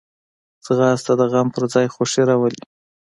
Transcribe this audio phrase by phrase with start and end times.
[0.65, 2.61] ځغاسته د غم پر ځای خوښي راولي